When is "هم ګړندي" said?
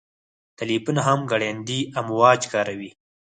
1.07-1.79